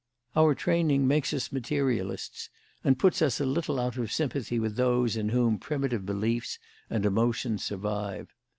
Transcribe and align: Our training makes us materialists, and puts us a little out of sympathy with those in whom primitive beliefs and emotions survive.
Our 0.35 0.55
training 0.55 1.07
makes 1.07 1.31
us 1.31 1.51
materialists, 1.51 2.49
and 2.83 2.97
puts 2.97 3.21
us 3.21 3.39
a 3.39 3.45
little 3.45 3.79
out 3.79 3.97
of 3.97 4.11
sympathy 4.11 4.57
with 4.57 4.75
those 4.75 5.15
in 5.15 5.29
whom 5.29 5.59
primitive 5.59 6.07
beliefs 6.07 6.57
and 6.89 7.05
emotions 7.05 7.63
survive. 7.63 8.33